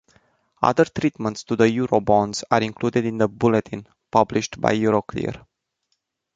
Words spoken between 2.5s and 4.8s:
included in the bulletin published by